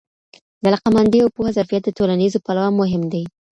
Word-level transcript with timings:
د 0.61 0.63
علاقه 0.69 0.89
مندي 0.95 1.19
او 1.21 1.29
پوهه 1.35 1.51
ظرفیت 1.57 1.81
د 1.85 1.89
ټولنیزو 1.97 2.43
پلوه 2.45 2.67
مهم 2.79 3.03
دی. 3.13 3.23